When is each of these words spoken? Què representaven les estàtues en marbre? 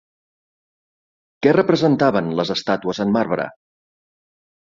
Què 1.47 1.51
representaven 1.57 2.33
les 2.39 2.53
estàtues 2.55 3.01
en 3.05 3.13
marbre? 3.17 3.45